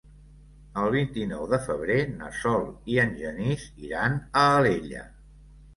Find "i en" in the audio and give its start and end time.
2.95-3.15